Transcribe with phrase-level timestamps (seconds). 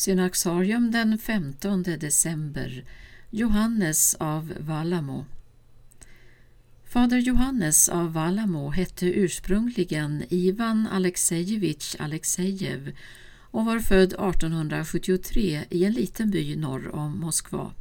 [0.00, 2.84] Synaxarium den 15 december
[3.30, 5.26] Johannes av Vallamo
[6.84, 12.92] Fader Johannes av Vallamo hette ursprungligen Ivan Alexejevich Alexejev
[13.50, 17.72] och var född 1873 i en liten by norr om Moskva.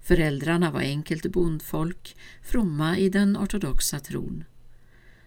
[0.00, 4.44] Föräldrarna var enkelt bondfolk, fromma i den ortodoxa tron.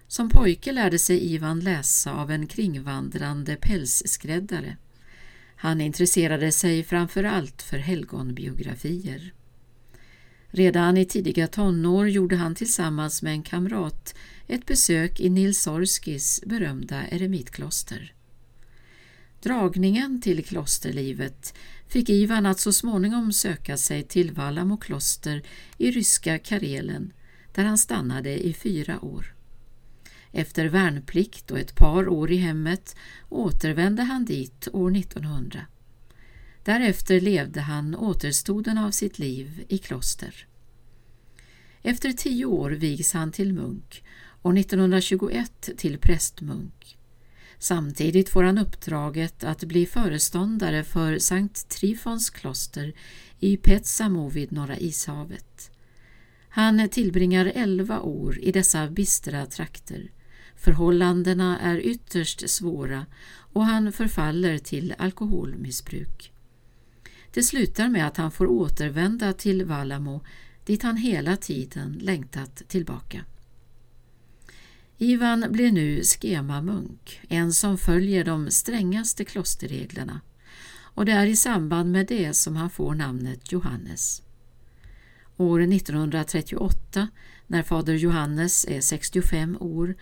[0.07, 4.77] Som pojke lärde sig Ivan läsa av en kringvandrande pälsskräddare.
[5.59, 9.33] Han intresserade sig framför allt för helgonbiografier.
[10.49, 14.15] Redan i tidiga tonår gjorde han tillsammans med en kamrat
[14.47, 18.13] ett besök i Nils Orskis berömda eremitkloster.
[19.41, 21.53] Dragningen till klosterlivet
[21.87, 25.43] fick Ivan att så småningom söka sig till Vallamo kloster
[25.77, 27.13] i ryska Karelen
[27.53, 29.36] där han stannade i fyra år.
[30.31, 32.95] Efter värnplikt och ett par år i hemmet
[33.29, 35.65] återvände han dit år 1900.
[36.63, 40.47] Därefter levde han återstoden av sitt liv i kloster.
[41.81, 44.03] Efter tio år vigs han till munk
[44.41, 46.97] och 1921 till prästmunk.
[47.59, 52.93] Samtidigt får han uppdraget att bli föreståndare för Sankt Trifons kloster
[53.39, 55.71] i Petsamo vid Norra ishavet.
[56.49, 60.11] Han tillbringar elva år i dessa bistra trakter
[60.57, 63.05] Förhållandena är ytterst svåra
[63.53, 66.31] och han förfaller till alkoholmissbruk.
[67.33, 70.21] Det slutar med att han får återvända till Valamo
[70.65, 73.25] dit han hela tiden längtat tillbaka.
[74.97, 80.21] Ivan blir nu schemamunk, en som följer de strängaste klosterreglerna
[80.97, 84.21] och det är i samband med det som han får namnet Johannes.
[85.37, 87.07] År 1938,
[87.47, 89.95] när fader Johannes är 65 år,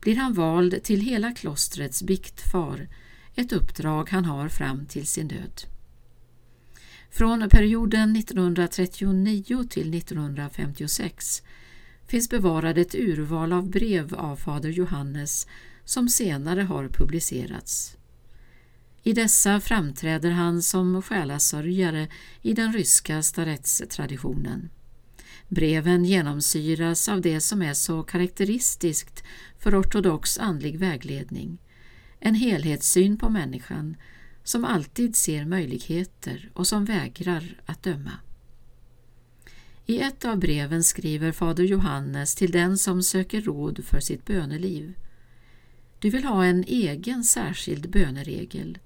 [0.00, 2.88] blir han vald till hela klostrets biktfar,
[3.34, 5.62] ett uppdrag han har fram till sin död.
[7.10, 11.42] Från perioden 1939 till 1956
[12.06, 15.46] finns bevarade ett urval av brev av fader Johannes
[15.84, 17.96] som senare har publicerats.
[19.02, 22.08] I dessa framträder han som själasörjare
[22.42, 24.70] i den ryska starettstraditionen.
[25.48, 29.24] Breven genomsyras av det som är så karaktäristiskt
[29.58, 31.58] för ortodox andlig vägledning,
[32.20, 33.96] en helhetssyn på människan
[34.44, 38.12] som alltid ser möjligheter och som vägrar att döma.
[39.86, 44.94] I ett av breven skriver fader Johannes till den som söker råd för sitt böneliv.
[45.98, 48.78] Du vill ha en egen särskild böneregel.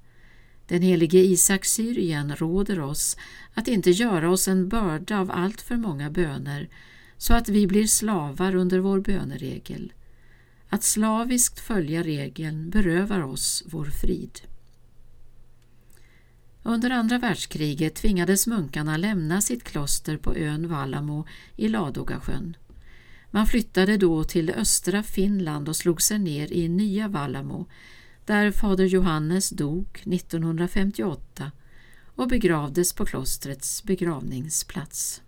[0.71, 3.17] Den helige Isak Syrien råder oss
[3.55, 6.69] att inte göra oss en börda av allt för många böner
[7.17, 9.93] så att vi blir slavar under vår böneregel.
[10.69, 14.41] Att slaviskt följa regeln berövar oss vår frid.
[16.63, 21.27] Under andra världskriget tvingades munkarna lämna sitt kloster på ön Valamo
[21.57, 22.57] i Ladogasjön.
[23.31, 27.67] Man flyttade då till östra Finland och slog sig ner i Nya Valamo
[28.31, 31.53] där fader Johannes dog 1958
[32.05, 35.23] och begravdes på klostrets begravningsplats.